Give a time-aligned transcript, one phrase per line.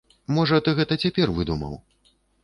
[0.35, 1.77] Можа ты гэта цяпер выдумаў?